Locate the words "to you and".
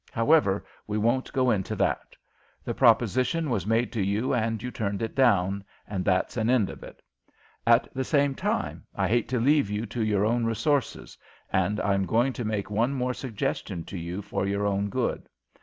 3.91-4.59